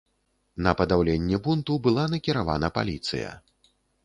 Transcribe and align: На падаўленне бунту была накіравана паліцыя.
На 0.67 0.71
падаўленне 0.79 1.39
бунту 1.49 1.77
была 1.89 2.07
накіравана 2.15 2.71
паліцыя. 2.79 3.31